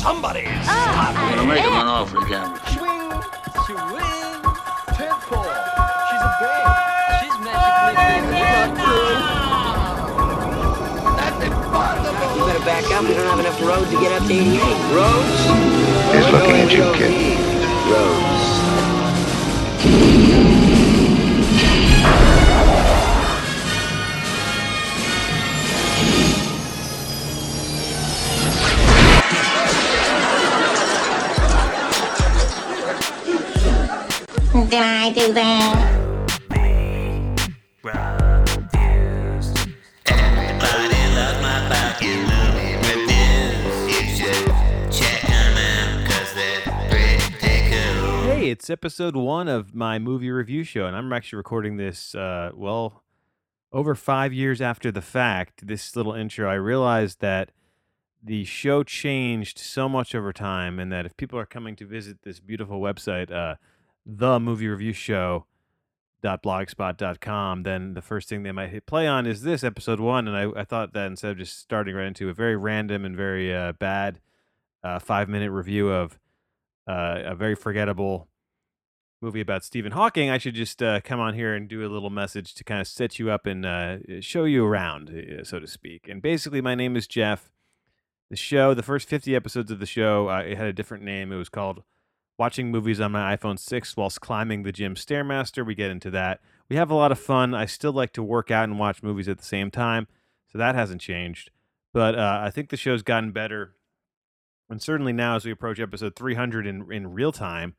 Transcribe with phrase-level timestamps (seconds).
[0.00, 2.56] Somebody I'm stop gonna make him an offer again.
[2.72, 3.10] Swing,
[3.68, 4.40] swing,
[4.96, 5.44] tentpole.
[6.08, 6.72] She's a babe.
[7.20, 8.40] She's magically
[11.20, 12.32] That's impossible.
[12.34, 13.04] You better back up.
[13.04, 14.62] We don't have enough road to get up to 88.
[14.96, 15.40] Roads?
[16.16, 17.12] He's looking at you, kid.
[17.92, 18.48] Roads.
[34.70, 35.96] Did I do that?
[48.22, 52.52] Hey, it's episode one of my movie review show, and I'm actually recording this, uh,
[52.54, 53.02] well,
[53.72, 55.66] over five years after the fact.
[55.66, 57.50] This little intro, I realized that
[58.22, 62.18] the show changed so much over time, and that if people are coming to visit
[62.22, 63.56] this beautiful website, uh,
[64.04, 65.46] the movie review show
[66.22, 70.36] blogspot.com then the first thing they might hit play on is this episode one and
[70.36, 73.54] I, I thought that instead of just starting right into a very random and very
[73.54, 74.20] uh, bad
[74.82, 76.18] uh, five minute review of
[76.86, 78.28] uh, a very forgettable
[79.22, 82.10] movie about Stephen Hawking, I should just uh, come on here and do a little
[82.10, 85.66] message to kind of set you up and uh, show you around, uh, so to
[85.66, 86.08] speak.
[86.08, 87.52] And basically, my name is Jeff.
[88.30, 91.32] The show, the first 50 episodes of the show, uh, it had a different name.
[91.32, 91.82] It was called
[92.40, 95.64] Watching Movies on My iPhone 6 Whilst Climbing the Gym Stairmaster.
[95.64, 96.40] We get into that.
[96.70, 97.52] We have a lot of fun.
[97.52, 100.08] I still like to work out and watch movies at the same time,
[100.50, 101.50] so that hasn't changed.
[101.92, 103.74] But uh, I think the show's gotten better.
[104.70, 107.74] And certainly now, as we approach episode 300 in, in real time,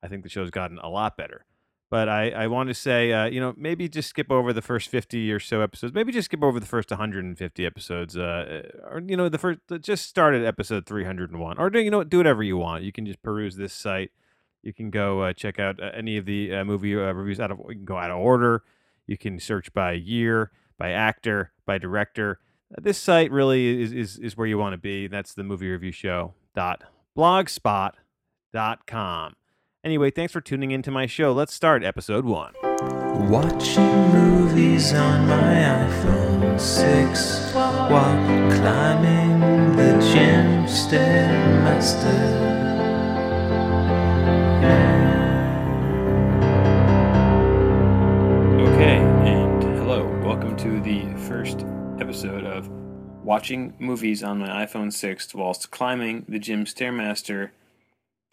[0.00, 1.44] I think the show's gotten a lot better.
[1.90, 4.88] But I, I want to say, uh, you know, maybe just skip over the first
[4.88, 5.94] 50 or so episodes.
[5.94, 8.16] Maybe just skip over the first 150 episodes.
[8.16, 11.58] Uh, or, you know, the first, just start at episode 301.
[11.58, 12.82] Or, do you know do whatever you want.
[12.84, 14.10] You can just peruse this site.
[14.62, 17.50] You can go uh, check out uh, any of the uh, movie uh, reviews out
[17.50, 18.64] of, you can go out of order.
[19.06, 22.40] You can search by year, by actor, by director.
[22.70, 25.06] This site really is, is, is where you want to be.
[25.06, 26.82] That's the movie review show dot
[27.16, 29.34] blogspot.com.
[29.84, 31.30] Anyway, thanks for tuning into my show.
[31.30, 32.54] Let's start episode one.
[33.28, 42.08] Watching movies on my iPhone 6 while climbing the gym stairmaster.
[48.72, 48.96] Okay,
[49.28, 50.06] and hello.
[50.24, 51.66] Welcome to the first
[52.00, 52.70] episode of
[53.22, 57.50] Watching Movies on My iPhone 6 Whilst Climbing the Gym Stairmaster,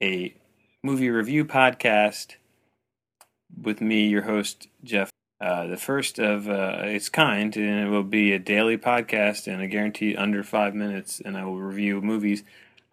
[0.00, 0.36] a
[0.84, 2.34] movie review podcast
[3.62, 5.10] with me, your host, Jeff.
[5.40, 9.62] Uh, the first of uh, its kind, and it will be a daily podcast, and
[9.62, 12.42] I guarantee under five minutes, and I will review movies.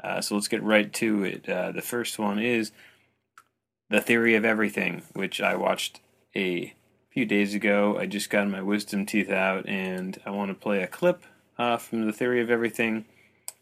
[0.03, 1.49] Uh, so let's get right to it.
[1.49, 2.71] Uh, the first one is
[3.89, 5.99] The Theory of Everything, which I watched
[6.35, 6.73] a
[7.09, 7.97] few days ago.
[7.97, 11.23] I just got my wisdom teeth out, and I want to play a clip
[11.57, 13.05] uh, from The Theory of Everything.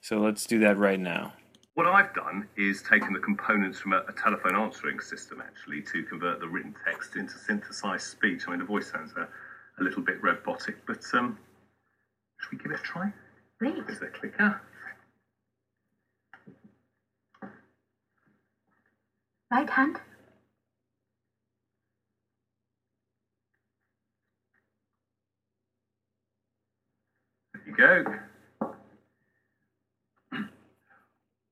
[0.01, 1.31] So let's do that right now.
[1.77, 6.01] What I've done is taken the components from a, a telephone answering system actually to
[6.01, 8.45] convert the written text into synthesized speech.
[8.47, 9.27] I mean, the voice sounds a,
[9.79, 11.37] a little bit robotic, but um,
[12.41, 13.13] should we give it a try?
[13.59, 13.83] Great.
[13.87, 14.59] Is there a clicker?
[19.51, 19.99] Right hand.
[27.53, 28.26] There you go.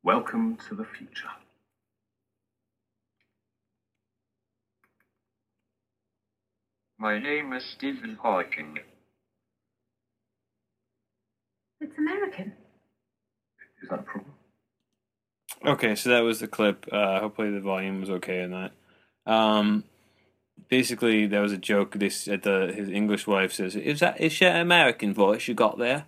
[0.05, 1.31] Welcome to the future.
[6.99, 8.77] My name is Stephen Hawking.
[11.81, 12.53] It's American.
[13.81, 14.33] Is that a problem?
[15.65, 16.85] Okay, so that was the clip.
[16.91, 18.73] Uh, hopefully, the volume was okay in that.
[19.25, 19.85] Um,
[20.69, 21.95] basically, that was a joke.
[21.95, 25.79] This at the his English wife says, "Is that is that American voice you got
[25.79, 26.05] there?"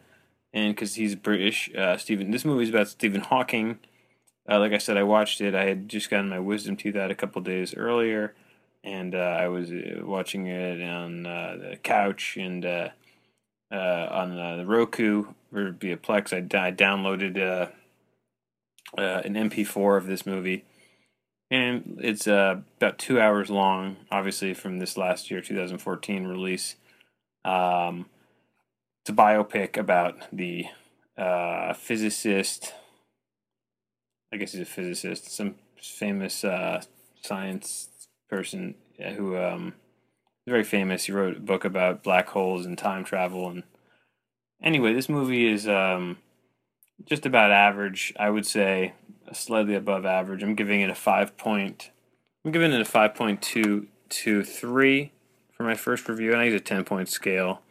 [0.53, 2.31] And because he's British, uh, Stephen.
[2.31, 3.80] This movie is about Stephen Hawking.
[4.49, 5.53] Uh, like I said, I watched it.
[5.53, 8.34] I had just gotten my wisdom teeth out a couple days earlier,
[8.84, 12.90] and uh, I was uh, watching it on uh, the couch and uh,
[13.70, 16.32] on the Roku or via Plex.
[16.32, 17.70] I, I downloaded
[18.97, 20.64] an MP4 of this movie,
[21.52, 23.97] and it's about two hours long.
[24.09, 26.78] Obviously, from this last year, 2014 release.
[27.44, 28.05] Um,
[29.08, 30.66] it's a biopic about the
[31.18, 32.74] uh, physicist.
[34.34, 36.82] I guess he's a physicist, some famous uh,
[37.24, 37.88] science
[38.30, 38.76] person
[39.16, 39.76] who um,
[40.46, 41.06] very famous.
[41.06, 43.48] He wrote a book about black holes and time travel.
[43.48, 43.64] And
[44.62, 46.18] anyway, this movie is um,
[47.06, 48.14] just about average.
[48.20, 48.92] I would say
[49.32, 50.44] slightly above average.
[50.44, 51.92] I'm giving it a five point.
[52.44, 55.14] I'm giving it a five point two two three
[55.54, 57.62] for my first review, and I use a ten point scale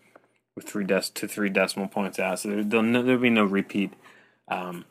[0.57, 2.41] with three des- to three decimal points out.
[2.41, 3.93] So there, there'll, no, there'll be no repeat
[4.49, 4.85] um,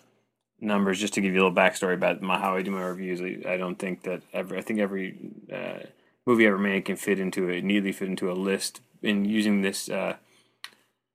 [0.60, 1.00] numbers.
[1.00, 3.54] Just to give you a little backstory about my, how I do my reviews, I,
[3.54, 4.58] I don't think that every.
[4.58, 5.18] I think every
[5.52, 5.80] uh,
[6.26, 8.82] movie ever made can fit into a neatly fit into a list.
[9.04, 10.16] And using this uh,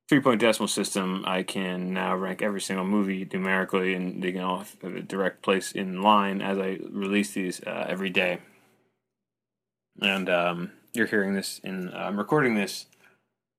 [0.09, 4.43] three point decimal system, I can now rank every single movie numerically, and they can
[4.43, 8.39] all have a direct place in line as I release these uh, every day.
[10.01, 12.87] And um, you're hearing this in, I'm recording this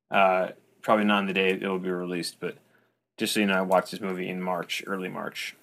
[0.10, 0.50] uh,
[0.81, 2.57] probably not on the day it will be released, but
[3.18, 5.56] just so you know, I watched this movie in March, early March.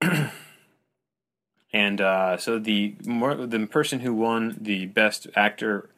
[1.72, 5.88] and uh, so the the person who won the best actor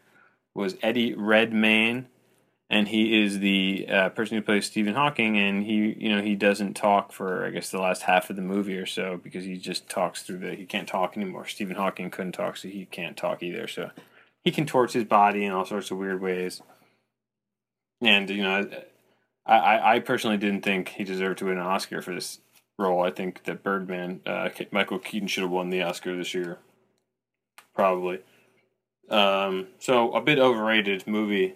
[0.55, 2.09] was Eddie Redmayne,
[2.69, 5.39] and he is the uh, person who plays Stephen Hawking.
[5.39, 8.43] And he, you know, he doesn't talk for I guess the last half of the
[8.43, 10.55] movie or so because he just talks through the.
[10.55, 11.47] He can't talk anymore.
[11.47, 13.67] Stephen Hawking couldn't talk, so he can't talk either.
[13.67, 13.91] So
[14.45, 16.61] he contorts his body in all sorts of weird ways.
[18.01, 18.69] And you know,
[19.47, 22.39] I, I personally didn't think he deserved to win an Oscar for this
[22.79, 23.03] role.
[23.03, 26.59] I think that Birdman, uh, Michael Keaton should have won the Oscar this year,
[27.75, 28.21] probably.
[29.11, 31.55] Um, so a bit overrated movie,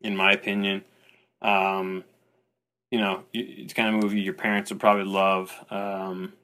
[0.00, 0.84] in my opinion.
[1.42, 2.04] Um,
[2.90, 5.52] you know, it's kind of movie your parents would probably love.
[5.70, 6.34] Um,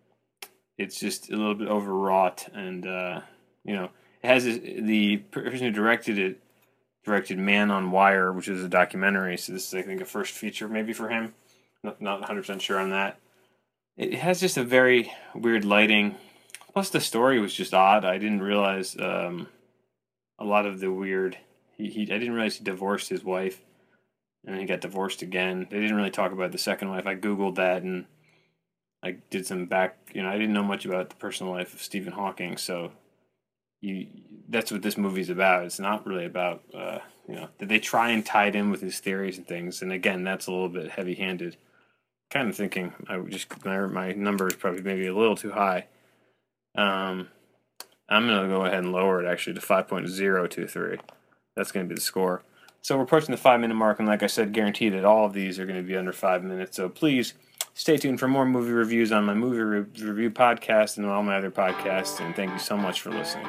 [0.76, 3.20] it's just a little bit overwrought, and uh,
[3.64, 3.90] you know,
[4.22, 6.40] it has the person who directed it
[7.04, 9.36] directed Man on Wire, which is a documentary.
[9.36, 11.34] So this is, I think, a first feature maybe for him.
[11.82, 13.18] Not not 100 percent sure on that.
[13.96, 16.16] It has just a very weird lighting.
[16.72, 18.04] Plus, the story was just odd.
[18.04, 19.48] I didn't realize um,
[20.38, 21.38] a lot of the weird.
[21.76, 23.60] He, he I didn't realize he divorced his wife,
[24.44, 25.66] and then he got divorced again.
[25.70, 27.06] They didn't really talk about the second wife.
[27.06, 28.06] I googled that and
[29.02, 29.96] I did some back.
[30.12, 32.92] You know, I didn't know much about the personal life of Stephen Hawking, so
[33.80, 34.06] you
[34.48, 35.64] that's what this movie's about.
[35.64, 36.98] It's not really about uh,
[37.28, 39.82] you know they try and tie it in with his theories and things.
[39.82, 41.56] And again, that's a little bit heavy handed.
[42.30, 45.86] Kind of thinking I just my my number is probably maybe a little too high.
[46.76, 47.28] Um,
[48.08, 50.98] I'm gonna go ahead and lower it actually to five point zero two three.
[51.56, 52.42] That's gonna be the score.
[52.80, 55.32] So we're approaching the five minute mark, and like I said, guaranteed that all of
[55.32, 56.76] these are going to be under five minutes.
[56.76, 57.34] So please
[57.78, 61.36] stay tuned for more movie reviews on my movie re- review podcast and all my
[61.36, 62.20] other podcasts.
[62.20, 63.46] And thank you so much for listening.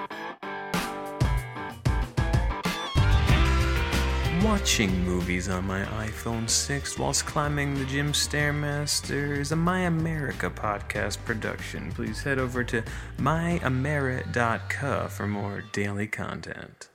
[4.44, 10.50] Watching movies on my iPhone 6 whilst climbing the gym Stairmaster is a My America
[10.50, 11.92] podcast production.
[11.92, 12.84] Please head over to
[13.18, 16.90] myameri.ca for more daily content.